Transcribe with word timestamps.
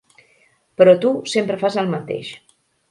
Però 0.81 0.95
tu 1.05 1.13
sempre 1.37 1.61
fas 1.67 1.81
el 1.85 1.95
mateix. 1.97 2.37